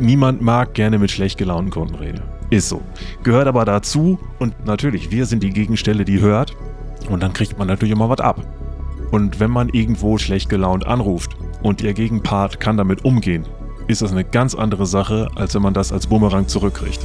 [0.00, 2.22] niemand mag gerne mit schlecht gelaunten Kunden reden.
[2.50, 2.82] Ist so.
[3.22, 6.56] Gehört aber dazu und natürlich, wir sind die Gegenstelle, die hört
[7.08, 8.40] und dann kriegt man natürlich immer was ab.
[9.10, 13.46] Und wenn man irgendwo schlecht gelaunt anruft und ihr Gegenpart kann damit umgehen,
[13.86, 17.00] ist das eine ganz andere Sache, als wenn man das als Bumerang zurückkriegt.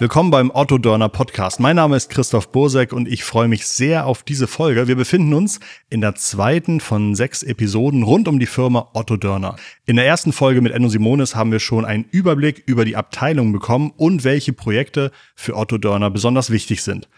[0.00, 1.58] Willkommen beim Otto Dörner Podcast.
[1.58, 4.86] Mein Name ist Christoph Bursek und ich freue mich sehr auf diese Folge.
[4.86, 5.58] Wir befinden uns
[5.90, 9.56] in der zweiten von sechs Episoden rund um die Firma Otto Dörner.
[9.86, 13.50] In der ersten Folge mit Enno Simonis haben wir schon einen Überblick über die Abteilung
[13.50, 17.08] bekommen und welche Projekte für Otto Dörner besonders wichtig sind.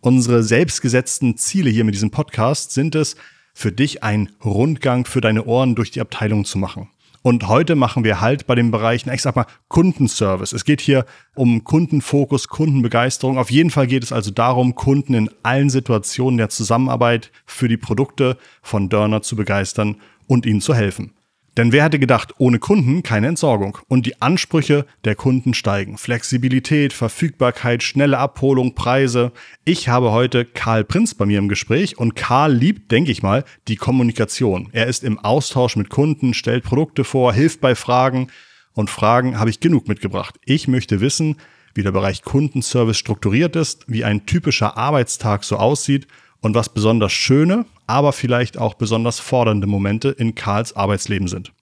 [0.00, 3.16] Unsere selbstgesetzten Ziele hier mit diesem Podcast sind es,
[3.52, 6.88] für dich einen Rundgang für deine Ohren durch die Abteilung zu machen.
[7.22, 10.54] Und heute machen wir halt bei den Bereichen, ich sag mal, Kundenservice.
[10.54, 13.36] Es geht hier um Kundenfokus, Kundenbegeisterung.
[13.36, 17.76] Auf jeden Fall geht es also darum, Kunden in allen Situationen der Zusammenarbeit für die
[17.76, 21.12] Produkte von Dörner zu begeistern und ihnen zu helfen.
[21.56, 25.98] Denn wer hätte gedacht, ohne Kunden keine Entsorgung und die Ansprüche der Kunden steigen.
[25.98, 29.32] Flexibilität, Verfügbarkeit, schnelle Abholung, Preise.
[29.64, 33.44] Ich habe heute Karl Prinz bei mir im Gespräch und Karl liebt, denke ich mal,
[33.66, 34.68] die Kommunikation.
[34.72, 38.28] Er ist im Austausch mit Kunden, stellt Produkte vor, hilft bei Fragen
[38.72, 40.36] und Fragen habe ich genug mitgebracht.
[40.44, 41.36] Ich möchte wissen,
[41.74, 46.06] wie der Bereich Kundenservice strukturiert ist, wie ein typischer Arbeitstag so aussieht
[46.40, 51.52] und was besonders schöne, aber vielleicht auch besonders fordernde Momente in Karls Arbeitsleben sind.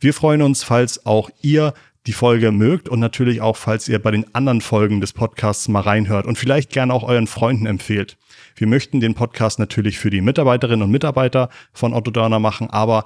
[0.00, 1.72] Wir freuen uns, falls auch ihr
[2.06, 5.80] die Folge mögt und natürlich auch, falls ihr bei den anderen Folgen des Podcasts mal
[5.80, 8.18] reinhört und vielleicht gerne auch euren Freunden empfehlt.
[8.54, 13.04] Wir möchten den Podcast natürlich für die Mitarbeiterinnen und Mitarbeiter von Otto Dörner machen, aber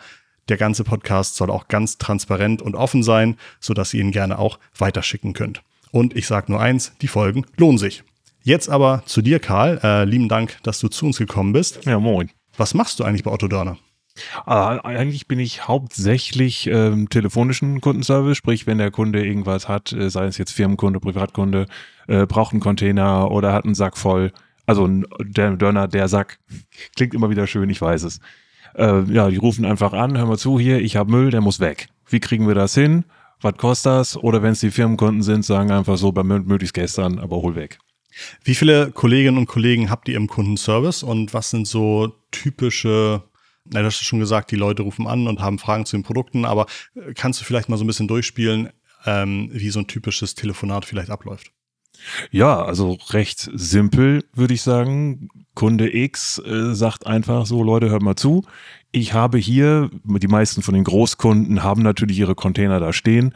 [0.48, 4.58] der ganze Podcast soll auch ganz transparent und offen sein, sodass ihr ihn gerne auch
[4.76, 5.62] weiterschicken könnt.
[5.92, 8.02] Und ich sage nur eins, die Folgen lohnen sich.
[8.42, 9.80] Jetzt aber zu dir, Karl.
[9.82, 11.84] Äh, lieben Dank, dass du zu uns gekommen bist.
[11.84, 12.30] Ja, moin.
[12.56, 13.78] Was machst du eigentlich bei Otto Dörner?
[14.46, 20.08] Uh, eigentlich bin ich hauptsächlich ähm, telefonischen Kundenservice, sprich, wenn der Kunde irgendwas hat, äh,
[20.08, 21.66] sei es jetzt Firmenkunde, Privatkunde,
[22.08, 24.32] äh, braucht einen Container oder hat einen Sack voll.
[24.64, 24.88] Also
[25.20, 26.38] der Dörner, der Sack,
[26.96, 28.20] klingt immer wieder schön, ich weiß es.
[28.74, 31.60] Äh, ja, die rufen einfach an, hör mal zu, hier, ich habe Müll, der muss
[31.60, 31.88] weg.
[32.08, 33.04] Wie kriegen wir das hin?
[33.42, 34.16] Was kostet das?
[34.16, 37.78] Oder wenn es die Firmenkunden sind, sagen einfach so, bei möglichst gestern, aber hol weg.
[38.44, 43.22] Wie viele Kolleginnen und Kollegen habt ihr im Kundenservice und was sind so typische,
[43.64, 46.44] na, das ist schon gesagt, die Leute rufen an und haben Fragen zu den Produkten,
[46.44, 48.70] aber äh, kannst du vielleicht mal so ein bisschen durchspielen,
[49.04, 51.52] ähm, wie so ein typisches Telefonat vielleicht abläuft?
[52.30, 55.28] Ja, also recht simpel, würde ich sagen.
[55.54, 58.44] Kunde X äh, sagt einfach so, Leute, hört mal zu.
[58.92, 63.34] Ich habe hier, die meisten von den Großkunden haben natürlich ihre Container da stehen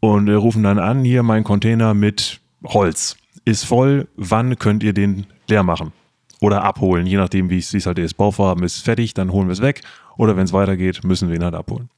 [0.00, 4.92] und äh, rufen dann an, hier mein Container mit Holz ist voll, wann könnt ihr
[4.92, 5.92] den leer machen?
[6.40, 8.14] Oder abholen, je nachdem, wie es halt ist.
[8.14, 9.82] Bauvorhaben ist fertig, dann holen wir es weg.
[10.16, 11.88] Oder wenn es weitergeht, müssen wir ihn halt abholen.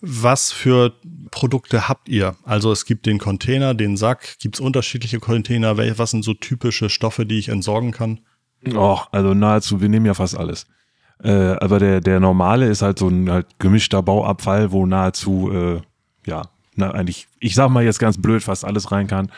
[0.00, 0.92] Was für
[1.32, 2.36] Produkte habt ihr?
[2.44, 5.76] Also es gibt den Container, den Sack, gibt es unterschiedliche Container?
[5.98, 8.20] Was sind so typische Stoffe, die ich entsorgen kann?
[8.74, 10.66] Oh, also nahezu, wir nehmen ja fast alles.
[11.22, 15.80] Äh, aber der, der normale ist halt so ein halt gemischter Bauabfall, wo nahezu, äh,
[16.26, 19.32] ja, na, eigentlich, ich sag mal jetzt ganz blöd, fast alles rein kann.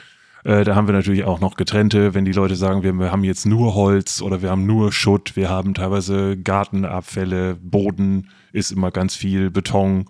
[0.45, 3.25] Äh, da haben wir natürlich auch noch getrennte, wenn die Leute sagen, wir, wir haben
[3.25, 8.91] jetzt nur Holz oder wir haben nur Schutt, wir haben teilweise Gartenabfälle, Boden ist immer
[8.91, 10.07] ganz viel, Beton,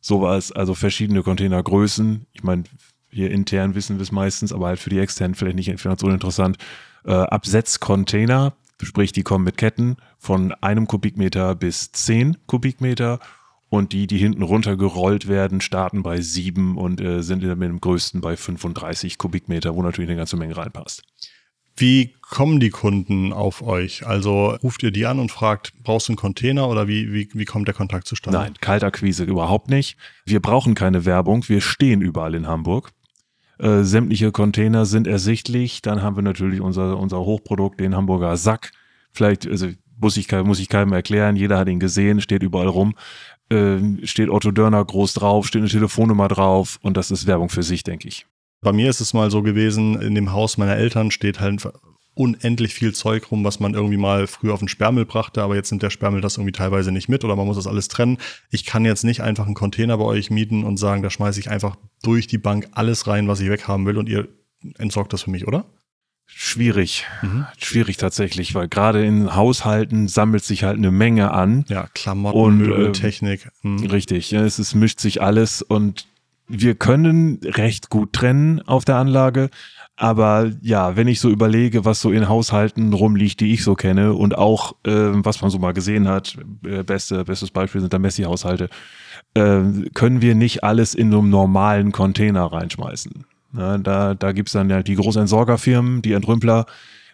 [0.00, 2.26] sowas, also verschiedene Containergrößen.
[2.32, 2.64] Ich meine,
[3.10, 6.56] hier intern wissen wir es meistens, aber halt für die externen vielleicht nicht so uninteressant.
[7.04, 13.18] Äh, Absetzcontainer, sprich, die kommen mit Ketten von einem Kubikmeter bis zehn Kubikmeter
[13.70, 18.20] und die, die hinten runtergerollt werden, starten bei 7 und äh, sind mit dem größten
[18.20, 21.02] bei 35 Kubikmeter, wo natürlich eine ganze Menge reinpasst.
[21.76, 24.04] Wie kommen die Kunden auf euch?
[24.04, 27.44] Also ruft ihr die an und fragt, brauchst du einen Container oder wie, wie, wie
[27.44, 28.38] kommt der Kontakt zustande?
[28.38, 29.96] Nein, Kaltakquise überhaupt nicht.
[30.24, 31.48] Wir brauchen keine Werbung.
[31.48, 32.90] Wir stehen überall in Hamburg.
[33.58, 35.80] Äh, sämtliche Container sind ersichtlich.
[35.80, 38.72] Dann haben wir natürlich unser, unser Hochprodukt, den Hamburger Sack.
[39.12, 39.68] Vielleicht, also
[40.00, 41.36] muss ich, muss ich keinem erklären.
[41.36, 42.94] Jeder hat ihn gesehen, steht überall rum
[43.50, 47.62] äh, steht Otto Dörner groß drauf, steht eine Telefonnummer drauf und das ist Werbung für
[47.62, 48.26] sich, denke ich.
[48.60, 51.68] Bei mir ist es mal so gewesen, in dem Haus meiner Eltern steht halt
[52.18, 55.70] unendlich viel Zeug rum, was man irgendwie mal früher auf den Sperrmüll brachte, aber jetzt
[55.70, 58.18] nimmt der Sperrmüll das irgendwie teilweise nicht mit oder man muss das alles trennen.
[58.50, 61.48] Ich kann jetzt nicht einfach einen Container bei euch mieten und sagen, da schmeiße ich
[61.48, 64.26] einfach durch die Bank alles rein, was ich weghaben will und ihr
[64.78, 65.64] entsorgt das für mich, oder?
[66.30, 67.46] Schwierig, mhm.
[67.58, 71.64] schwierig tatsächlich, weil gerade in Haushalten sammelt sich halt eine Menge an.
[71.68, 73.48] Ja, Klamotten, und, Möbel, äh, Technik.
[73.62, 73.86] Mhm.
[73.86, 76.06] Richtig, ja, es ist, mischt sich alles und
[76.46, 79.50] wir können recht gut trennen auf der Anlage.
[79.96, 84.14] Aber ja, wenn ich so überlege, was so in Haushalten rumliegt, die ich so kenne
[84.14, 87.98] und auch, äh, was man so mal gesehen hat, äh, beste, bestes Beispiel sind da
[87.98, 88.68] Messi-Haushalte,
[89.34, 89.60] äh,
[89.94, 93.24] können wir nicht alles in so einem normalen Container reinschmeißen.
[93.56, 96.66] Ja, da da gibt es dann ja die Großentsorgerfirmen, die Entrümpler,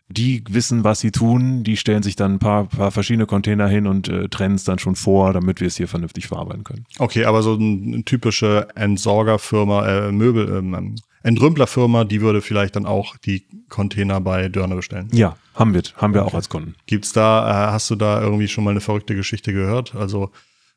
[0.08, 3.86] die wissen, was sie tun, die stellen sich dann ein paar, paar verschiedene Container hin
[3.86, 6.84] und äh, trennen es dann schon vor, damit wir es hier vernünftig verarbeiten können.
[6.98, 13.16] Okay, aber so eine typische Entsorgerfirma, äh, Möbel, ähm, Entrümplerfirma, die würde vielleicht dann auch
[13.16, 15.08] die Container bei Dörner bestellen.
[15.12, 16.74] Ja, haben wir, haben wir auch als Kunden.
[16.86, 19.94] Gibt's da, äh, hast du da irgendwie schon mal eine verrückte Geschichte gehört?
[19.94, 20.32] Also,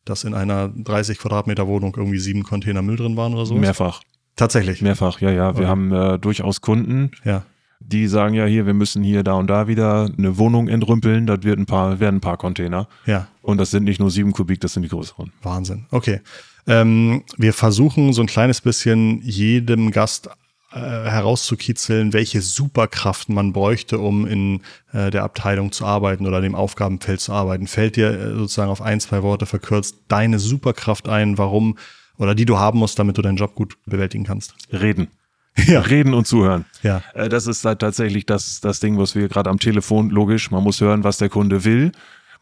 [0.06, 3.56] dass in einer 30 Quadratmeter Wohnung irgendwie sieben Container Müll drin waren oder so?
[3.56, 4.02] Mehrfach.
[4.38, 4.82] Tatsächlich.
[4.82, 5.54] Mehrfach, ja, ja.
[5.56, 5.66] Wir Okay.
[5.68, 7.44] haben äh, durchaus Kunden, Ja.
[7.80, 11.44] die sagen ja hier, wir müssen hier da und da wieder eine Wohnung entrümpeln, das
[11.44, 12.88] wird ein paar, werden ein paar Container.
[13.06, 13.28] Ja.
[13.42, 15.34] Und das sind nicht nur sieben Kubik, das sind die größeren.
[15.44, 15.86] Wahnsinn.
[15.92, 16.22] Okay.
[16.68, 20.30] Ähm, wir versuchen so ein kleines bisschen jedem Gast
[20.74, 24.62] äh, herauszukitzeln, welche Superkraft man bräuchte, um in
[24.92, 27.68] äh, der Abteilung zu arbeiten oder dem Aufgabenfeld zu arbeiten.
[27.68, 31.78] Fällt dir äh, sozusagen auf ein, zwei Worte verkürzt deine Superkraft ein, warum
[32.18, 34.56] oder die du haben musst, damit du deinen Job gut bewältigen kannst?
[34.72, 35.08] Reden.
[35.66, 35.80] Ja.
[35.80, 36.66] Reden und zuhören.
[36.84, 37.02] Ja.
[37.16, 40.62] Äh, Das ist halt tatsächlich das, das Ding, was wir gerade am Telefon, logisch, man
[40.64, 41.94] muss hören, was der Kunde will.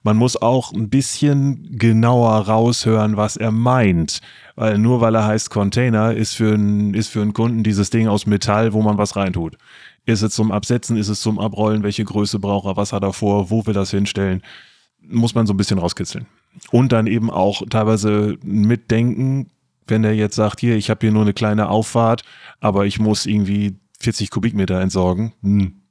[0.03, 4.19] Man muss auch ein bisschen genauer raushören, was er meint.
[4.55, 8.09] Weil nur weil er heißt Container, ist für, einen, ist für einen Kunden dieses Ding
[8.09, 9.57] aus Metall, wo man was reintut.
[10.05, 13.13] Ist es zum Absetzen, ist es zum Abrollen, welche Größe braucht er, was hat er
[13.13, 14.43] vor, wo will er das hinstellen,
[15.01, 16.27] muss man so ein bisschen rauskitzeln.
[16.71, 19.49] Und dann eben auch teilweise mitdenken,
[19.87, 22.23] wenn er jetzt sagt, hier, ich habe hier nur eine kleine Auffahrt,
[22.59, 25.33] aber ich muss irgendwie 40 Kubikmeter entsorgen.
[25.41, 25.81] Hm.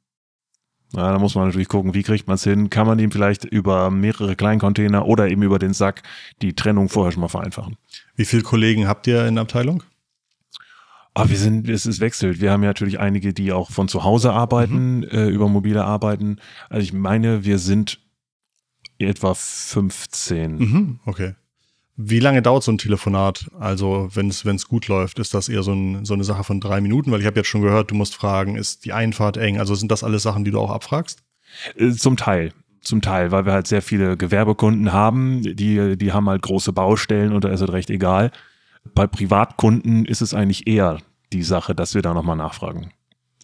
[0.92, 2.70] Na, da muss man natürlich gucken, wie kriegt man es hin?
[2.70, 6.02] Kann man ihm vielleicht über mehrere Kleincontainer oder eben über den Sack
[6.40, 7.76] die Trennung vorher schon mal vereinfachen?
[8.14, 9.82] Wie viele Kollegen habt ihr in der Abteilung?
[11.14, 12.40] Aber wir sind, es ist wechselt.
[12.40, 16.38] Wir haben ja natürlich einige, die auch von zu Hause arbeiten, äh, über mobile arbeiten.
[16.68, 18.00] Also ich meine, wir sind
[18.98, 20.56] etwa 15.
[20.56, 21.34] Mhm, okay.
[21.96, 23.46] Wie lange dauert so ein Telefonat?
[23.58, 26.80] Also, wenn es gut läuft, ist das eher so, ein, so eine Sache von drei
[26.80, 27.12] Minuten?
[27.12, 29.58] Weil ich habe jetzt schon gehört, du musst fragen, ist die Einfahrt eng?
[29.58, 31.22] Also sind das alles Sachen, die du auch abfragst?
[31.76, 32.52] Äh, Zum Teil.
[32.80, 37.32] Zum Teil, weil wir halt sehr viele Gewerbekunden haben, die, die haben halt große Baustellen
[37.32, 38.30] und da ist es recht egal.
[38.94, 40.98] Bei Privatkunden ist es eigentlich eher
[41.32, 42.90] die Sache, dass wir da nochmal nachfragen.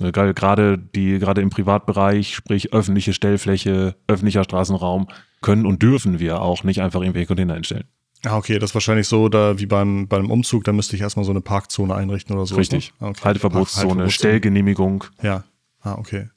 [0.00, 5.08] Äh, Gerade gerade die, gerade im Privatbereich, sprich öffentliche Stellfläche, öffentlicher Straßenraum,
[5.40, 7.84] können und dürfen wir auch nicht einfach irgendwelche Container einstellen.
[8.24, 11.24] Ah, okay, das ist wahrscheinlich so, da wie beim, beim Umzug, da müsste ich erstmal
[11.24, 12.56] so eine Parkzone einrichten oder so.
[12.56, 12.92] Richtig.
[13.00, 13.08] Ne?
[13.08, 13.20] Okay.
[13.24, 14.10] Halteverbotszone, Halteverbotszone.
[14.10, 15.04] Stellgenehmigung.
[15.22, 15.44] Ja.
[15.82, 16.28] Ah, okay.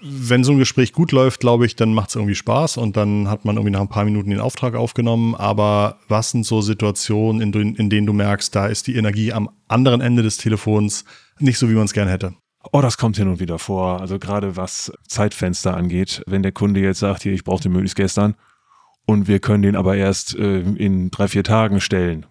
[0.00, 3.28] Wenn so ein Gespräch gut läuft, glaube ich, dann macht es irgendwie Spaß und dann
[3.28, 5.34] hat man irgendwie nach ein paar Minuten den Auftrag aufgenommen.
[5.34, 9.32] Aber was sind so Situationen, in, denen- in denen du merkst, da ist die Energie
[9.32, 11.04] am anderen Ende des Telefons
[11.40, 12.34] nicht so, wie man es gerne hätte?
[12.70, 14.00] Oh, das kommt hin und wieder vor.
[14.00, 17.96] Also gerade was Zeitfenster angeht, wenn der Kunde jetzt sagt, hier, ich brauche den möglichst
[17.96, 18.36] gestern
[19.08, 22.26] und wir können den aber erst äh, in drei, vier Tagen stellen,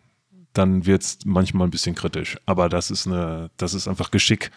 [0.53, 2.37] dann wird's manchmal ein bisschen kritisch.
[2.45, 4.51] Aber das ist eine, das ist einfach Geschick,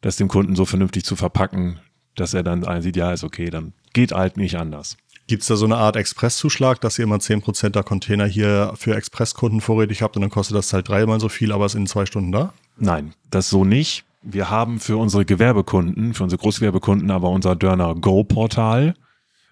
[0.00, 1.80] das dem Kunden so vernünftig zu verpacken,
[2.14, 4.96] dass er dann einsieht, ja, ist okay, dann geht halt nicht anders.
[5.26, 8.94] Gibt es da so eine Art Expresszuschlag, dass ihr immer 10% der Container hier für
[8.94, 12.06] Expresskunden vorrätig habt und dann kostet das halt dreimal so viel, aber ist in zwei
[12.06, 12.54] Stunden da?
[12.76, 14.04] Nein, das so nicht.
[14.22, 18.94] Wir haben für unsere Gewerbekunden, für unsere Großgewerbekunden aber unser Dörner Go Portal,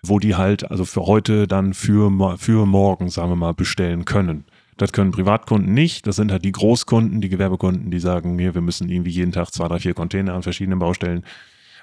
[0.04, 4.44] wo die halt also für heute dann für, für morgen, sagen wir mal, bestellen können.
[4.76, 6.06] Das können Privatkunden nicht.
[6.06, 9.52] Das sind halt die Großkunden, die Gewerbekunden, die sagen, hier, wir müssen irgendwie jeden Tag
[9.52, 11.24] zwei, drei, vier Container an verschiedenen Baustellen.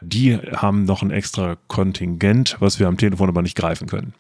[0.01, 4.13] Die haben noch ein extra Kontingent, was wir am Telefon aber nicht greifen können.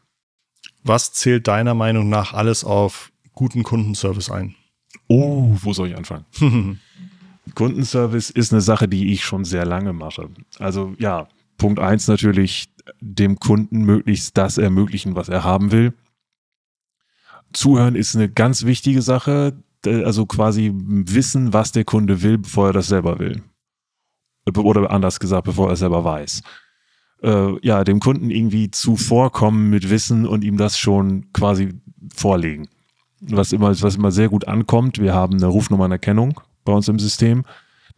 [0.83, 4.55] Was zählt deiner Meinung nach alles auf guten Kundenservice ein?
[5.07, 6.25] Oh, wo soll ich anfangen?
[7.55, 10.29] Kundenservice ist eine Sache, die ich schon sehr lange mache.
[10.59, 11.27] Also ja,
[11.57, 15.93] Punkt eins natürlich, dem Kunden möglichst das ermöglichen, was er haben will.
[17.53, 19.53] Zuhören ist eine ganz wichtige Sache.
[19.85, 23.41] Äh, Also quasi wissen, was der Kunde will, bevor er das selber will.
[24.55, 26.41] Oder anders gesagt, bevor er es selber weiß.
[27.21, 31.73] Äh, ja, dem Kunden irgendwie zuvorkommen mit Wissen und ihm das schon quasi
[32.15, 32.67] vorlegen
[33.21, 34.99] was immer, was immer sehr gut ankommt.
[34.99, 37.43] Wir haben eine Rufnummernerkennung bei uns im System,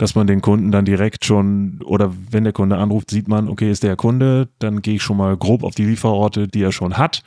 [0.02, 3.70] dass man den Kunden dann direkt schon, oder wenn der Kunde anruft, sieht man, okay,
[3.70, 6.98] ist der Kunde, dann gehe ich schon mal grob auf die Lieferorte, die er schon
[6.98, 7.22] hat.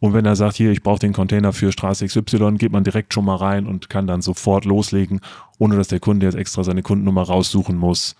[0.00, 3.14] Und wenn er sagt, hier, ich brauche den Container für Straße XY, geht man direkt
[3.14, 5.20] schon mal rein und kann dann sofort loslegen,
[5.58, 8.16] ohne dass der Kunde jetzt extra seine Kundennummer raussuchen muss.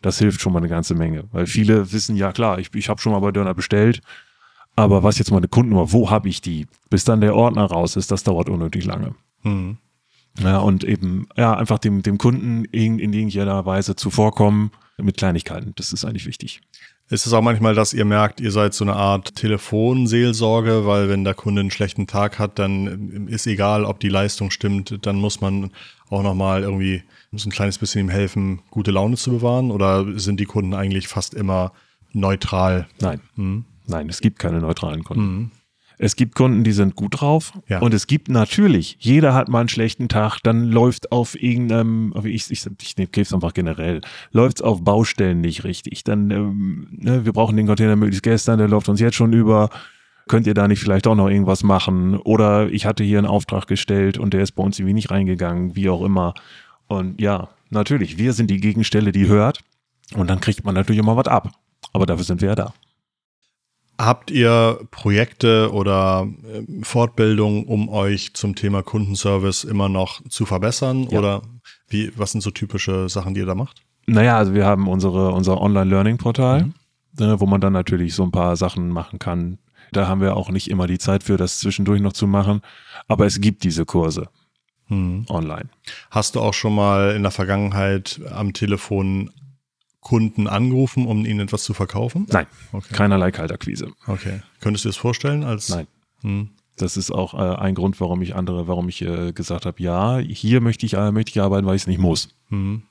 [0.00, 3.00] Das hilft schon mal eine ganze Menge, weil viele wissen, ja klar, ich, ich habe
[3.00, 4.00] schon mal bei Döner bestellt,
[4.76, 6.68] aber was jetzt meine Kundennummer, wo habe ich die?
[6.88, 9.16] Bis dann der Ordner raus ist, das dauert unnötig lange.
[9.42, 9.76] Hm.
[10.38, 15.72] Ja, und eben, ja, einfach dem, dem Kunden in, in irgendeiner Weise zuvorkommen mit Kleinigkeiten.
[15.76, 16.60] Das ist eigentlich wichtig.
[17.08, 21.24] Ist es auch manchmal, dass ihr merkt, ihr seid so eine Art Telefonseelsorge, weil wenn
[21.24, 25.40] der Kunde einen schlechten Tag hat, dann ist egal, ob die Leistung stimmt, dann muss
[25.40, 25.72] man
[26.08, 29.72] auch nochmal irgendwie so ein kleines bisschen ihm helfen, gute Laune zu bewahren?
[29.72, 31.72] Oder sind die Kunden eigentlich fast immer
[32.12, 32.86] neutral?
[33.00, 33.20] Nein.
[33.34, 33.64] Hm?
[33.86, 35.22] Nein, es gibt keine neutralen Kunden.
[35.22, 35.50] Mhm.
[36.02, 37.52] Es gibt Kunden, die sind gut drauf.
[37.68, 37.80] Ja.
[37.80, 42.50] Und es gibt natürlich, jeder hat mal einen schlechten Tag, dann läuft auf irgendeinem, ich,
[42.50, 44.00] ich, ich nehme es einfach generell,
[44.32, 46.02] läuft es auf Baustellen nicht richtig.
[46.04, 49.68] Dann, ähm, ne, wir brauchen den Container möglichst gestern, der läuft uns jetzt schon über.
[50.26, 52.16] Könnt ihr da nicht vielleicht auch noch irgendwas machen?
[52.16, 55.76] Oder ich hatte hier einen Auftrag gestellt und der ist bei uns irgendwie nicht reingegangen,
[55.76, 56.32] wie auch immer.
[56.86, 59.60] Und ja, natürlich, wir sind die Gegenstelle, die hört.
[60.14, 61.50] Und dann kriegt man natürlich immer was ab.
[61.92, 62.72] Aber dafür sind wir ja da.
[64.00, 71.06] Habt ihr Projekte oder äh, Fortbildungen, um euch zum Thema Kundenservice immer noch zu verbessern?
[71.10, 71.18] Ja.
[71.18, 71.42] Oder
[71.88, 73.82] wie, was sind so typische Sachen, die ihr da macht?
[74.06, 76.74] Naja, also wir haben unsere, unser Online-Learning-Portal, mhm.
[77.18, 79.58] Ne, wo man dann natürlich so ein paar Sachen machen kann.
[79.92, 82.62] Da haben wir auch nicht immer die Zeit für, das zwischendurch noch zu machen.
[83.08, 84.28] Aber es gibt diese Kurse
[84.88, 85.26] mhm.
[85.28, 85.68] online.
[86.10, 89.30] Hast du auch schon mal in der Vergangenheit am Telefon
[90.00, 92.26] Kunden angerufen, um ihnen etwas zu verkaufen?
[92.30, 92.94] Nein, okay.
[92.94, 93.92] keinerlei Kaltakquise.
[94.06, 94.40] Okay.
[94.60, 95.44] Könntest du dir das vorstellen?
[95.44, 95.86] Als Nein.
[96.22, 96.50] Hm.
[96.76, 100.18] Das ist auch äh, ein Grund, warum ich andere, warum ich äh, gesagt habe, ja,
[100.18, 102.30] hier möchte ich, äh, möchte ich arbeiten, weil ich es nicht muss.
[102.48, 102.82] Hm.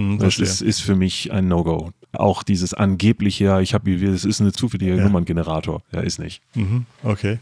[0.00, 1.90] Hm, das ist, ist, für mich ein No-Go.
[2.12, 5.04] Auch dieses angebliche, ja, ich habe, es ist eine zufällige ja.
[5.04, 5.82] Nummerngenerator.
[5.92, 6.40] Ja, ist nicht.
[6.54, 7.38] Mhm, okay.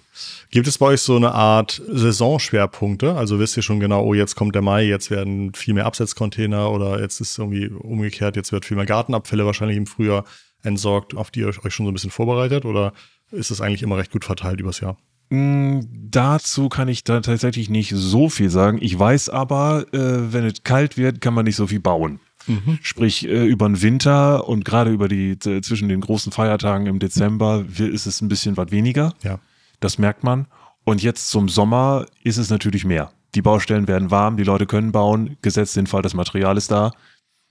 [0.50, 3.14] Gibt es bei euch so eine Art Saisonschwerpunkte?
[3.14, 6.72] Also wisst ihr schon genau, oh, jetzt kommt der Mai, jetzt werden viel mehr Absetzcontainer
[6.72, 10.24] oder jetzt ist irgendwie umgekehrt, jetzt wird viel mehr Gartenabfälle wahrscheinlich im Frühjahr
[10.64, 12.92] entsorgt, auf die ihr euch schon so ein bisschen vorbereitet oder
[13.30, 14.96] ist es eigentlich immer recht gut verteilt übers Jahr?
[15.30, 18.78] Mm, dazu kann ich da tatsächlich nicht so viel sagen.
[18.80, 22.18] Ich weiß aber, äh, wenn es kalt wird, kann man nicht so viel bauen.
[22.48, 22.78] Mhm.
[22.82, 27.64] Sprich, äh, über den Winter und gerade über die zwischen den großen Feiertagen im Dezember
[27.78, 29.14] ist es ein bisschen was weniger.
[29.22, 29.38] Ja.
[29.80, 30.46] Das merkt man.
[30.84, 33.12] Und jetzt zum Sommer ist es natürlich mehr.
[33.34, 36.92] Die Baustellen werden warm, die Leute können bauen, gesetzt den Fall, das Material ist da.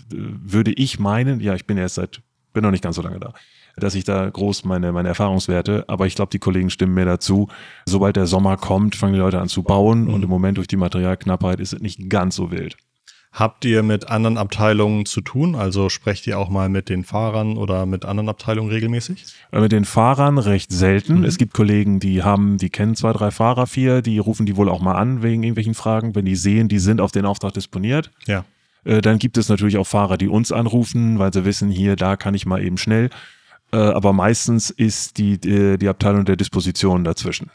[0.09, 2.21] Würde ich meinen, ja, ich bin erst seit,
[2.53, 3.33] bin noch nicht ganz so lange da,
[3.75, 7.47] dass ich da groß meine, meine Erfahrungswerte, aber ich glaube, die Kollegen stimmen mir dazu.
[7.85, 10.13] Sobald der Sommer kommt, fangen die Leute an zu bauen mhm.
[10.15, 12.75] und im Moment durch die Materialknappheit ist es nicht ganz so wild.
[13.31, 15.55] Habt ihr mit anderen Abteilungen zu tun?
[15.55, 19.25] Also sprecht ihr auch mal mit den Fahrern oder mit anderen Abteilungen regelmäßig?
[19.51, 21.19] Äh, mit den Fahrern recht selten.
[21.19, 21.23] Mhm.
[21.25, 24.69] Es gibt Kollegen, die haben, die kennen zwei, drei Fahrer, vier, die rufen die wohl
[24.69, 28.11] auch mal an wegen irgendwelchen Fragen, wenn die sehen, die sind auf den Auftrag disponiert.
[28.25, 28.43] Ja.
[28.85, 32.15] Äh, dann gibt es natürlich auch Fahrer, die uns anrufen, weil sie wissen, hier, da
[32.15, 33.09] kann ich mal eben schnell.
[33.71, 37.51] Äh, aber meistens ist die, die, die Abteilung der Disposition dazwischen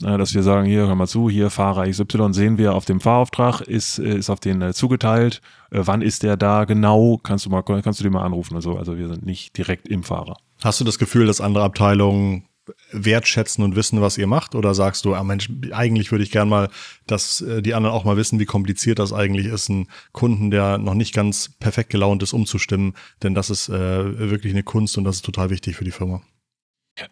[0.00, 3.60] dass wir sagen, hier, hör mal zu, hier Fahrer XY sehen wir auf dem Fahrauftrag,
[3.60, 5.40] ist, ist auf den äh, zugeteilt.
[5.70, 7.18] Äh, wann ist der da genau?
[7.22, 8.56] Kannst du mal, kannst du den mal anrufen?
[8.56, 10.36] Also, also wir sind nicht direkt im Fahrer.
[10.62, 12.44] Hast du das Gefühl, dass andere Abteilungen
[12.92, 14.54] wertschätzen und wissen, was ihr macht?
[14.54, 16.70] Oder sagst du, ah Mensch, eigentlich würde ich gern mal,
[17.06, 20.78] dass äh, die anderen auch mal wissen, wie kompliziert das eigentlich ist, einen Kunden, der
[20.78, 25.04] noch nicht ganz perfekt gelaunt ist, umzustimmen, denn das ist äh, wirklich eine Kunst und
[25.04, 26.22] das ist total wichtig für die Firma.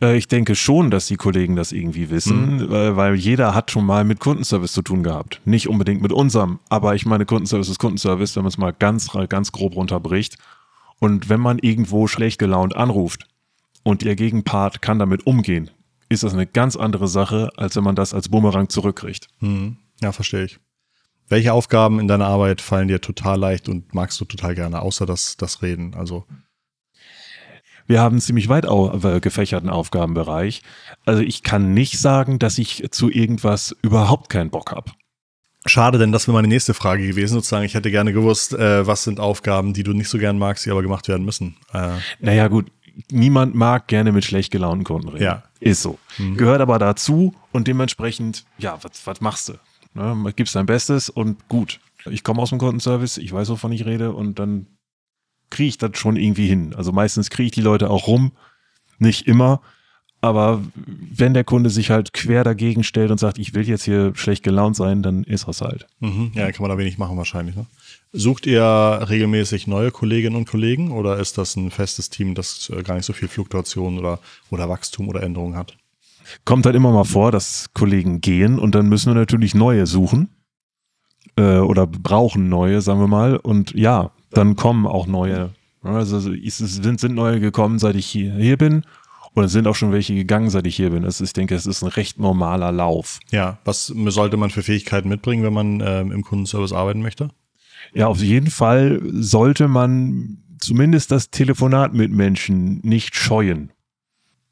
[0.00, 2.96] Äh, ich denke schon, dass die Kollegen das irgendwie wissen, mhm.
[2.96, 5.40] weil jeder hat schon mal mit Kundenservice zu tun gehabt.
[5.44, 9.10] Nicht unbedingt mit unserem, aber ich meine, Kundenservice ist Kundenservice, wenn man es mal ganz,
[9.28, 10.38] ganz grob runterbricht.
[10.98, 13.26] Und wenn man irgendwo schlecht gelaunt anruft
[13.82, 15.70] und ihr Gegenpart kann damit umgehen,
[16.08, 19.28] ist das eine ganz andere Sache, als wenn man das als Bumerang zurückkriegt.
[19.40, 19.78] Mhm.
[20.00, 20.60] Ja, verstehe ich.
[21.28, 25.06] Welche Aufgaben in deiner Arbeit fallen dir total leicht und magst du total gerne, außer
[25.06, 25.94] das, das Reden?
[25.94, 26.26] Also
[27.92, 30.62] wir haben einen ziemlich weit äh, gefächerten Aufgabenbereich.
[31.04, 34.92] Also ich kann nicht sagen, dass ich zu irgendwas überhaupt keinen Bock habe.
[35.66, 37.66] Schade, denn das wäre meine nächste Frage gewesen, sozusagen.
[37.66, 40.70] Ich hätte gerne gewusst, äh, was sind Aufgaben, die du nicht so gern magst, die
[40.70, 41.56] aber gemacht werden müssen.
[41.74, 41.90] Äh.
[42.18, 42.72] Naja, gut.
[43.10, 45.24] Niemand mag gerne mit schlecht gelaunten Kunden reden.
[45.24, 45.42] Ja.
[45.60, 45.98] Ist so.
[46.16, 46.38] Mhm.
[46.38, 49.54] Gehört aber dazu und dementsprechend, ja, was, was machst du?
[49.94, 51.78] Ne, gibst dein Bestes und gut.
[52.10, 54.66] Ich komme aus dem Kundenservice, ich weiß, wovon ich rede und dann
[55.52, 56.74] kriege ich das schon irgendwie hin.
[56.74, 58.32] Also meistens kriege ich die Leute auch rum,
[58.98, 59.60] nicht immer.
[60.20, 64.12] Aber wenn der Kunde sich halt quer dagegen stellt und sagt, ich will jetzt hier
[64.14, 65.88] schlecht gelaunt sein, dann ist das halt.
[65.98, 66.30] Mhm.
[66.34, 67.56] Ja, kann man da wenig machen wahrscheinlich.
[67.56, 67.66] Ne?
[68.12, 72.82] Sucht ihr regelmäßig neue Kolleginnen und Kollegen oder ist das ein festes Team, das äh,
[72.84, 75.76] gar nicht so viel Fluktuation oder, oder Wachstum oder Änderungen hat?
[76.44, 80.28] Kommt halt immer mal vor, dass Kollegen gehen und dann müssen wir natürlich neue suchen
[81.36, 83.36] äh, oder brauchen neue, sagen wir mal.
[83.36, 85.50] Und ja, dann kommen auch neue.
[85.82, 88.84] Also es sind, sind neue gekommen, seit ich hier, hier bin.
[89.34, 91.04] Und es sind auch schon welche gegangen, seit ich hier bin.
[91.04, 93.18] Ist, ich denke, es ist ein recht normaler Lauf.
[93.30, 97.30] Ja, was sollte man für Fähigkeiten mitbringen, wenn man ähm, im Kundenservice arbeiten möchte?
[97.94, 103.72] Ja, auf jeden Fall sollte man zumindest das Telefonat mit Menschen nicht scheuen.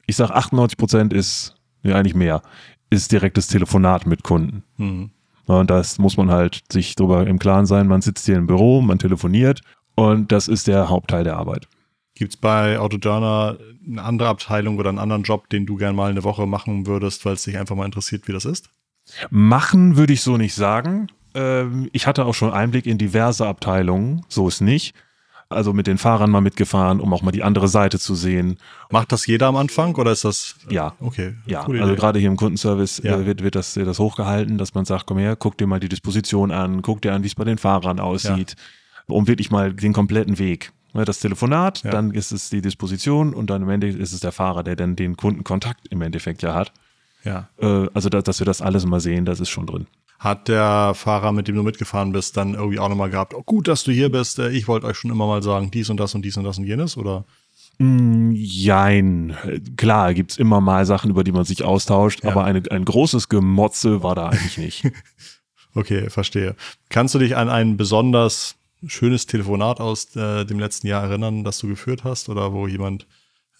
[0.06, 2.42] Ich sage, 98 Prozent ist, ja eigentlich mehr,
[2.88, 4.64] ist direktes Telefonat mit Kunden.
[4.76, 5.10] Mhm.
[5.50, 7.88] Und das muss man halt sich darüber im Klaren sein.
[7.88, 9.62] Man sitzt hier im Büro, man telefoniert
[9.96, 11.66] und das ist der Hauptteil der Arbeit.
[12.14, 16.08] Gibt es bei Autodörner eine andere Abteilung oder einen anderen Job, den du gerne mal
[16.08, 18.70] eine Woche machen würdest, weil es dich einfach mal interessiert, wie das ist?
[19.30, 21.08] Machen würde ich so nicht sagen.
[21.34, 24.94] Ähm, ich hatte auch schon Einblick in diverse Abteilungen, so ist nicht.
[25.52, 28.56] Also mit den Fahrern mal mitgefahren, um auch mal die andere Seite zu sehen.
[28.88, 30.54] Macht das jeder am Anfang oder ist das?
[30.68, 30.94] Ja.
[31.00, 31.34] Okay.
[31.44, 32.00] Ja, coole also Idee.
[32.00, 33.16] gerade hier im Kundenservice Ja.
[33.18, 35.88] äh, wird, wird, das, das hochgehalten, dass man sagt, komm her, guck dir mal die
[35.88, 38.54] Disposition an, guck dir an, wie es bei den Fahrern aussieht,
[39.08, 40.70] um wirklich mal den kompletten Weg.
[40.94, 41.90] Ne, Das Telefonat, Ja.
[41.90, 44.94] dann ist es die Disposition und dann im Endeffekt ist es der Fahrer, der dann
[44.94, 46.72] den Kundenkontakt im Endeffekt ja hat.
[47.24, 47.48] Ja.
[47.60, 49.88] Äh, Also, da- dass wir das alles mal sehen, das ist schon drin.
[50.20, 53.66] Hat der Fahrer, mit dem du mitgefahren bist, dann irgendwie auch nochmal gehabt, oh, gut,
[53.68, 56.14] dass du hier bist, äh, ich wollte euch schon immer mal sagen, dies und das
[56.14, 57.24] und dies und das und jenes, oder?
[57.78, 59.34] Mm, Jein.
[59.78, 62.30] Klar, gibt's immer mal Sachen, über die man sich austauscht, Ja.
[62.30, 64.84] aber eine, ein großes Gemotze war da eigentlich nicht.
[65.72, 66.56] Okay, verstehe.
[66.88, 68.56] Kannst du dich an ein besonders
[68.88, 73.06] schönes Telefonat aus äh, dem letzten Jahr erinnern, das du geführt hast oder wo jemand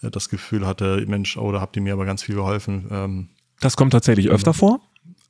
[0.02, 2.88] äh, das Gefühl hatte, Mensch, oh, da habt ihr mir aber ganz viel geholfen.
[2.90, 3.28] Ähm,
[3.60, 4.80] Das kommt tatsächlich öfter vor.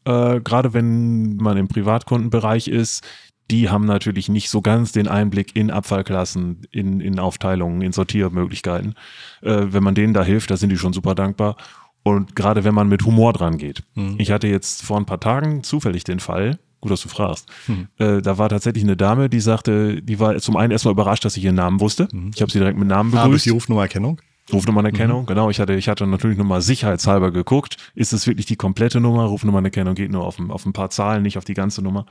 [0.04, 3.06] Äh, Gerade wenn man im Privatkundenbereich ist,
[3.50, 8.94] die haben natürlich nicht so ganz den Einblick in Abfallklassen, in, in Aufteilungen, in Sortiermöglichkeiten.
[9.42, 11.56] Äh, wenn man denen da hilft, da sind die schon super dankbar.
[12.02, 13.82] Und gerade wenn man mit Humor dran geht.
[14.18, 17.50] Ich hatte jetzt vor ein paar Tagen zufällig den Fall, gut, dass du fragst,
[17.98, 21.36] äh, da war tatsächlich eine Dame, die sagte, die war zum einen erstmal überrascht, dass
[21.36, 22.08] ich ihren Namen wusste.
[22.34, 23.46] Ich habe sie direkt mit Namen ah, durch begrüßt.
[23.46, 24.20] die Rufnummererkennung?
[24.52, 25.50] Rufnummernerkennung, genau.
[25.50, 27.76] Ich hatte, ich hatte natürlich nochmal sicherheitshalber geguckt.
[27.94, 29.24] Ist es wirklich die komplette Nummer?
[29.24, 32.06] Rufnummernerkennung geht nur auf ein, auf ein paar Zahlen, nicht auf die ganze Nummer.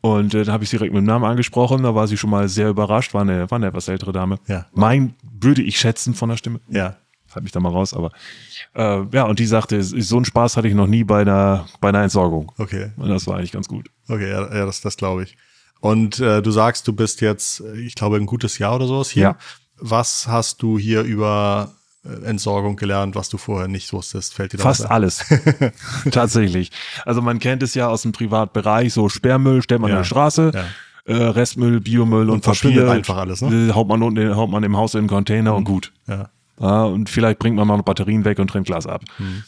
[0.00, 1.82] Und äh, da habe ich sie direkt mit dem Namen angesprochen.
[1.82, 3.12] Da war sie schon mal sehr überrascht.
[3.12, 4.38] War eine, war eine etwas ältere Dame.
[4.48, 4.66] Ja.
[4.72, 6.60] Mein würde ich schätzen von der Stimme.
[6.68, 6.96] Ja.
[7.34, 8.10] Halt mich da mal raus, aber
[8.74, 11.90] äh, ja, und die sagte, so einen Spaß hatte ich noch nie bei einer, bei
[11.90, 12.50] einer Entsorgung.
[12.58, 12.90] Okay.
[12.96, 13.88] Und das war eigentlich ganz gut.
[14.08, 15.36] Okay, ja, ja das, das glaube ich.
[15.78, 19.22] Und äh, du sagst, du bist jetzt, ich glaube, ein gutes Jahr oder sowas hier.
[19.22, 19.36] Ja.
[19.80, 21.72] Was hast du hier über
[22.04, 24.34] äh, Entsorgung gelernt, was du vorher nicht wusstest?
[24.34, 25.24] Fällt dir da Fast alles.
[26.10, 26.70] Tatsächlich.
[27.04, 29.96] Also man kennt es ja aus dem Privatbereich, so Sperrmüll stellt man Ja.
[29.96, 31.14] an der Straße, Ja.
[31.14, 32.98] äh, Restmüll, Biomüll und, verschwindet Papier.
[32.98, 33.68] einfach alles, ne?
[33.68, 35.92] äh, Haut man, unten, haut man im Haus in den Container und gut.
[36.06, 36.28] Ja.
[36.60, 39.02] Ja, und vielleicht bringt man mal noch Batterien weg und trennt Glas ab.
[39.18, 39.44] Mhm.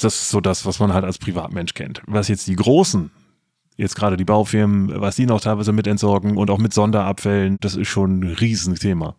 [0.00, 2.00] Das ist so das, was man halt als Privatmensch kennt.
[2.06, 3.10] Was jetzt die Großen,
[3.76, 7.76] jetzt gerade die Baufirmen, was die noch teilweise mit entsorgen und auch mit Sonderabfällen, das
[7.76, 9.14] ist schon ein Riesenthema.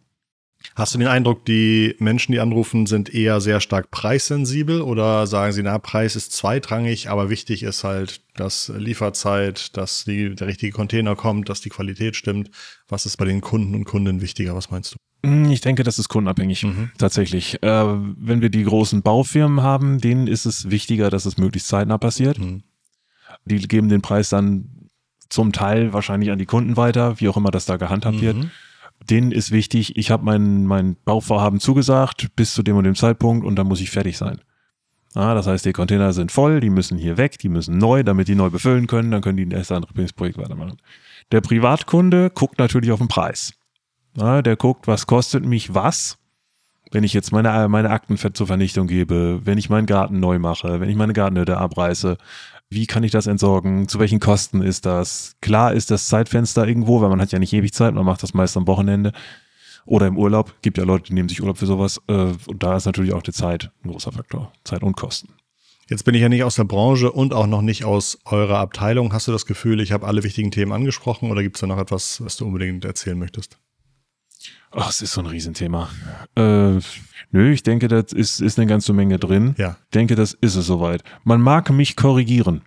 [0.75, 5.53] Hast du den Eindruck, die Menschen, die anrufen, sind eher sehr stark preissensibel oder sagen
[5.53, 10.71] sie, na, Preis ist zweitrangig, aber wichtig ist halt, dass Lieferzeit, dass die, der richtige
[10.71, 12.51] Container kommt, dass die Qualität stimmt.
[12.87, 14.55] Was ist bei den Kunden und Kundinnen wichtiger?
[14.55, 14.97] Was meinst du?
[15.27, 16.91] Hm, Ich denke, das ist kundenabhängig, Mhm.
[16.97, 17.61] tatsächlich.
[17.63, 21.97] Äh, wenn wir die großen Baufirmen haben, denen ist es wichtiger, dass es möglichst zeitnah
[21.97, 22.37] passiert.
[22.37, 22.63] Mhm.
[23.45, 24.87] Die geben den Preis dann
[25.29, 28.37] zum Teil wahrscheinlich an die Kunden weiter, wie auch immer das da gehandhabt wird.
[29.07, 33.45] Denen ist wichtig, ich habe mein, mein Bauvorhaben zugesagt bis zu dem und dem Zeitpunkt
[33.45, 34.41] und dann muss ich fertig sein.
[35.15, 38.27] Ah, das heißt, die Container sind voll, die müssen hier weg, die müssen neu, damit
[38.27, 40.77] die neu befüllen können, dann können die erst ein Projekt weitermachen.
[41.31, 43.53] Der Privatkunde guckt natürlich auf den Preis.
[44.17, 46.19] Ah, der guckt, was kostet mich was,
[46.91, 50.79] wenn ich jetzt meine, meine Akten zur Vernichtung gebe, wenn ich meinen Garten neu mache,
[50.79, 52.17] wenn ich meine Gartenhütte abreiße,
[52.69, 53.87] wie kann ich das entsorgen?
[53.87, 55.35] Zu welchen Kosten ist das?
[55.41, 58.33] Klar ist das Zeitfenster irgendwo, weil man hat ja nicht ewig Zeit, man macht das
[58.33, 59.11] meist am Wochenende
[59.85, 60.53] oder im Urlaub.
[60.61, 61.99] Gibt ja Leute, die nehmen sich Urlaub für sowas.
[62.07, 64.53] äh, Und da ist natürlich auch die Zeit ein großer Faktor.
[64.63, 65.33] Zeit und Kosten.
[65.89, 69.11] Jetzt bin ich ja nicht aus der Branche und auch noch nicht aus eurer Abteilung.
[69.11, 71.79] Hast du das Gefühl, ich habe alle wichtigen Themen angesprochen oder gibt es da noch
[71.79, 73.57] etwas, was du unbedingt erzählen möchtest?
[74.71, 75.89] Ach, es ist so ein Riesenthema.
[76.35, 76.79] Äh,
[77.31, 79.55] nö, ich denke, das ist, ist eine ganze Menge drin.
[79.57, 79.77] Ja.
[79.85, 81.03] Ich denke, das ist es soweit.
[81.23, 82.61] Man mag mich korrigieren.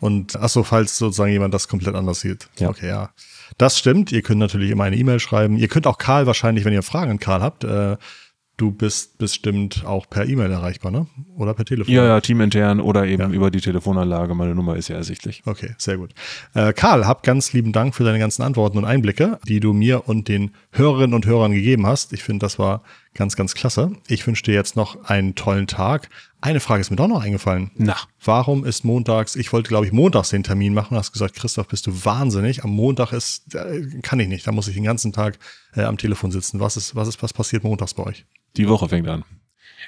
[0.00, 2.48] Und achso, falls sozusagen jemand das komplett anders sieht.
[2.58, 2.68] Ja.
[2.68, 3.10] Okay, ja.
[3.56, 4.12] Das stimmt.
[4.12, 5.56] Ihr könnt natürlich immer eine E-Mail schreiben.
[5.56, 7.96] Ihr könnt auch Karl wahrscheinlich, wenn ihr Fragen an Karl habt, äh,
[8.58, 11.06] du bist bestimmt auch per E-Mail erreichbar, ne?
[11.36, 11.94] Oder per Telefon.
[11.94, 13.28] Ja, ja, teamintern oder eben Ja.
[13.30, 14.34] über die Telefonanlage.
[14.34, 15.42] Meine Nummer ist ja ersichtlich.
[15.46, 16.10] Okay, sehr gut.
[16.54, 20.06] Äh, Karl, hab ganz lieben Dank für deine ganzen Antworten und Einblicke, die du mir
[20.08, 22.12] und den Hörerinnen und Hörern gegeben hast.
[22.12, 22.82] Ich finde, das war
[23.14, 23.92] ganz, ganz klasse.
[24.06, 26.08] Ich wünsche dir jetzt noch einen tollen Tag.
[26.40, 27.70] Eine Frage ist mir doch noch eingefallen.
[27.76, 31.68] Na, Warum ist montags, ich wollte glaube ich montags den Termin machen, hast gesagt, Christoph,
[31.68, 32.64] bist du wahnsinnig.
[32.64, 35.38] Am Montag ist, äh, kann ich nicht, da muss ich den ganzen Tag
[35.74, 36.60] äh, am Telefon sitzen.
[36.60, 38.24] Was ist, was ist, was passiert montags bei euch?
[38.58, 39.24] die Woche fängt an.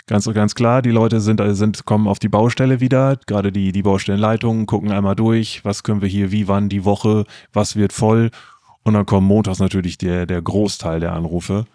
[0.06, 3.82] Ganz, ganz klar, die Leute sind, sind, kommen auf die Baustelle wieder, gerade die, die
[3.82, 8.30] Baustellenleitungen, gucken einmal durch, was können wir hier, wie, wann, die Woche, was wird voll.
[8.82, 11.66] Und dann kommt montags natürlich der, der Großteil der Anrufe.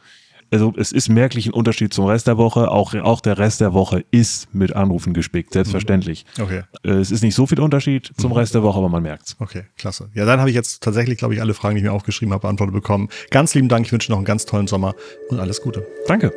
[0.52, 2.72] Also es ist merklich ein Unterschied zum Rest der Woche.
[2.72, 6.26] Auch, auch der Rest der Woche ist mit Anrufen gespickt, selbstverständlich.
[6.40, 6.64] Okay.
[6.84, 9.36] Äh, Es ist nicht so viel Unterschied zum Rest der Woche, aber man merkt's.
[9.40, 10.10] Okay, klasse.
[10.14, 12.42] Ja, dann habe ich jetzt tatsächlich, glaube ich, alle Fragen, die ich mir aufgeschrieben habe,
[12.42, 13.10] beantwortet bekommen.
[13.32, 13.86] Ganz lieben Dank.
[13.86, 14.94] Ich wünsche noch einen ganz tollen Sommer
[15.30, 15.86] und alles Gute.
[16.08, 16.32] Danke.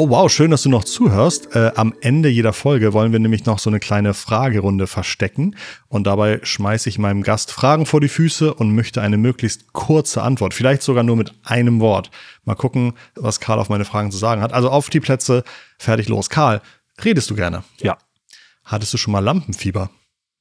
[0.00, 1.56] Oh wow, schön, dass du noch zuhörst.
[1.56, 5.56] Äh, am Ende jeder Folge wollen wir nämlich noch so eine kleine Fragerunde verstecken.
[5.88, 10.22] Und dabei schmeiße ich meinem Gast Fragen vor die Füße und möchte eine möglichst kurze
[10.22, 10.54] Antwort.
[10.54, 12.12] Vielleicht sogar nur mit einem Wort.
[12.44, 14.52] Mal gucken, was Karl auf meine Fragen zu sagen hat.
[14.52, 15.42] Also auf die Plätze,
[15.78, 16.30] fertig los.
[16.30, 16.62] Karl,
[17.04, 17.64] redest du gerne?
[17.80, 17.98] Ja,
[18.62, 19.90] Hattest du schon mal Lampenfieber?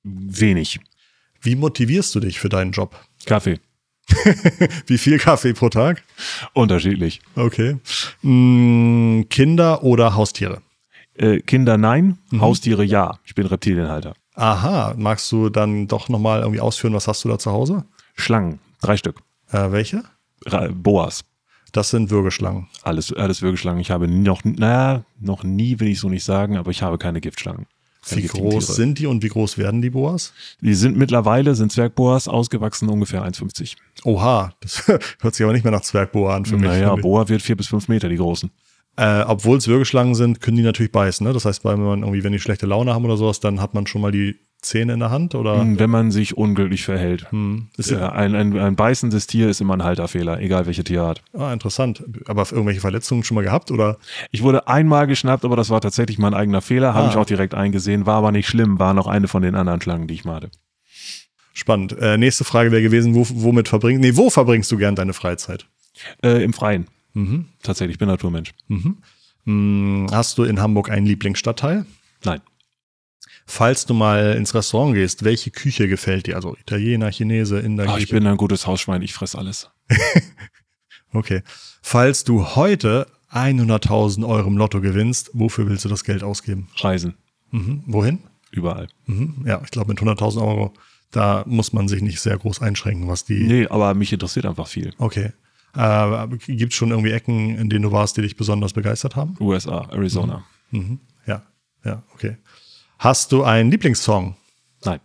[0.04, 0.80] wenig.
[1.42, 2.96] Wie motivierst du dich für deinen Job?
[3.26, 3.60] Kaffee.
[4.88, 6.04] Wie viel Kaffee pro Tag?
[6.54, 7.22] Unterschiedlich.
[7.36, 7.78] Okay.
[8.22, 10.62] Mm, Kinder oder Haustiere?
[11.16, 13.20] Äh, Kinder nein, Haustiere ja.
[13.26, 14.14] Ich bin Reptilienhalter.
[14.36, 17.86] Aha, magst du dann doch nochmal irgendwie ausführen, was hast du da zu Hause?
[18.16, 19.22] Schlangen, drei Stück.
[19.52, 20.04] Äh, welche?
[20.46, 21.24] Ra Boas.
[21.72, 22.68] Das sind Würgeschlangen.
[22.84, 23.82] Alles, alles Würgeschlangen.
[23.82, 27.20] Ich habe noch, naja, noch nie, will ich so nicht sagen, aber ich habe keine
[27.20, 27.66] Giftschlangen.
[28.16, 30.34] Wie groß sind die und wie groß werden die Boas?
[30.62, 33.76] Die sind mittlerweile, sind Zwergboas, ausgewachsen ungefähr 1,50.
[34.04, 36.70] Oha, das hört sich aber nicht mehr nach Zwergboa an für mich.
[36.70, 38.50] Naja, Boa wird vier bis fünf Meter, die großen.
[38.98, 41.26] äh, Obwohl es Würgeschlangen sind, können die natürlich beißen.
[41.26, 41.34] Ne?
[41.34, 43.88] Das heißt, wenn man irgendwie, wenn die schlechte Laune haben oder sowas, dann hat man
[43.88, 45.60] schon mal die Zähne in der Hand oder?
[45.78, 47.32] Wenn man sich unglücklich verhält.
[47.32, 51.22] Hm, ist Ja, ein, ein, ein beißendes Tier ist immer ein Halterfehler, egal welche Tierart.
[51.34, 52.04] ah, interessant.
[52.28, 53.98] Aber irgendwelche Verletzungen schon mal gehabt oder?
[54.32, 57.12] Ich wurde einmal geschnappt, aber das war tatsächlich mein eigener Fehler, habe Ah.
[57.12, 60.08] ich auch direkt eingesehen, war aber nicht schlimm, war noch eine von den anderen Schlangen,
[60.08, 60.50] die ich mal hatte.
[61.54, 61.96] Spannend.
[62.00, 65.66] Äh, nächste Frage wäre gewesen, wo, womit verbringst, nee, wo verbringst du gern deine Freizeit?
[66.24, 66.88] Äh, Im Freien.
[67.14, 67.46] Mhm.
[67.64, 68.54] Tatsächlich, ich bin Naturmensch.
[69.46, 71.86] Hm, hast du in Hamburg einen Lieblingsstadtteil?
[72.24, 72.42] Nein.
[73.46, 76.36] Falls du mal ins Restaurant gehst, welche Küche gefällt dir?
[76.36, 79.70] Also Italiener, Chinese, Inder, Ah, ich bin ein gutes Hausschwein, ich fress alles.
[81.14, 81.42] Okay.
[81.82, 86.68] Falls du heute 100.000 Euro im Lotto gewinnst, wofür willst du das Geld ausgeben?
[86.78, 87.16] Reisen.
[87.52, 87.84] Mhm.
[87.88, 88.20] Wohin?
[88.52, 88.88] Überall.
[89.06, 89.44] Mhm.
[89.46, 90.74] Ja, ich glaube mit 100.000 Euro,
[91.12, 93.44] da muss man sich nicht sehr groß einschränken, was die.
[93.44, 94.94] Nee, aber mich interessiert einfach viel.
[94.98, 95.32] Okay.
[95.76, 99.36] Äh, Gibt es schon irgendwie Ecken, in denen du warst, die dich besonders begeistert haben?
[99.40, 100.44] USA, Arizona.
[100.72, 101.00] Mhm.
[101.26, 101.44] Ja,
[101.86, 102.38] ja, okay.
[103.00, 104.36] Hast du einen Lieblingssong?
[104.84, 105.00] Nein,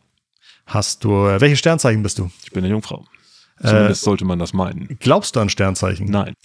[0.67, 2.31] Hast du, äh, welches Sternzeichen bist du?
[2.45, 3.05] ich bin eine Jungfrau.
[3.61, 4.97] Äh, Zumindest sollte man das meinen.
[5.01, 6.07] Glaubst du an Sternzeichen?
[6.07, 6.35] Nein.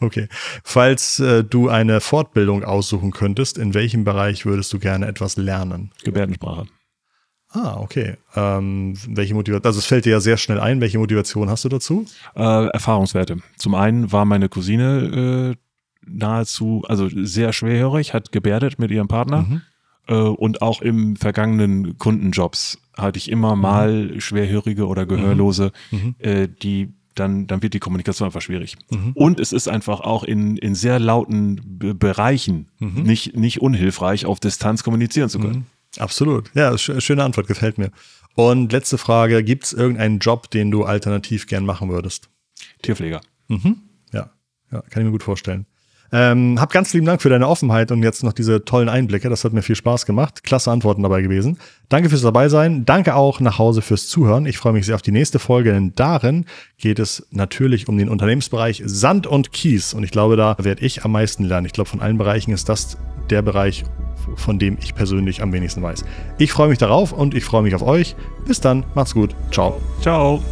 [0.00, 0.26] Okay.
[0.64, 5.92] Falls äh, du eine Fortbildung aussuchen könntest, in welchem Bereich würdest du gerne etwas lernen?
[6.02, 6.66] Gebärdensprache.
[7.50, 8.16] Ah, okay.
[8.34, 9.64] Ähm, welche Motivation?
[9.64, 10.80] Also es fällt dir ja sehr schnell ein.
[10.80, 12.04] Welche Motivation hast du dazu?
[12.34, 13.36] Äh, Erfahrungswerte.
[13.58, 15.56] Zum einen war meine Cousine äh,
[16.04, 19.42] nahezu, also sehr schwerhörig, hat gebärdet mit ihrem Partner.
[19.42, 19.62] Mhm.
[20.08, 26.14] Äh, und auch im vergangenen Kundenjobs hatte ich immer mal Schwerhörige oder Gehörlose, Mhm.
[26.18, 28.76] äh, die dann, dann wird die Kommunikation einfach schwierig.
[29.14, 33.02] Und es ist einfach auch in, in sehr lauten Be Bereichen Mhm.
[33.02, 35.66] nicht, nicht unhilfreich, auf Distanz kommunizieren zu können.
[35.98, 36.50] Absolut.
[36.54, 37.90] Ja, sch schöne Antwort, gefällt mir.
[38.34, 42.30] Und letzte Frage: Gibt es irgendeinen Job, den du alternativ gern machen würdest?
[42.80, 43.20] Tierpfleger.
[44.12, 44.30] Ja,
[44.70, 45.66] ja, kann ich mir gut vorstellen.
[46.14, 49.30] Ähm, hab ganz lieben Dank für deine Offenheit und jetzt noch diese tollen Einblicke.
[49.30, 50.44] Das hat mir viel Spaß gemacht.
[50.44, 51.58] Klasse Antworten dabei gewesen.
[51.88, 52.84] Danke fürs dabei sein.
[52.84, 54.44] Danke auch nach Hause fürs Zuhören.
[54.44, 56.44] Ich freue mich sehr auf die nächste Folge, denn darin
[56.76, 59.94] geht es natürlich um den Unternehmensbereich Sand und Kies.
[59.94, 61.66] Und ich glaube, da werde ich am meisten lernen.
[61.66, 62.98] Ich glaube, von allen Bereichen ist das
[63.30, 63.84] der Bereich,
[64.36, 66.04] von dem ich persönlich am wenigsten weiß.
[66.36, 68.16] Ich freue mich darauf und ich freue mich auf euch.
[68.46, 68.84] Bis dann.
[68.94, 69.34] Macht's gut.
[69.50, 69.80] Ciao.
[70.02, 70.42] Ciao.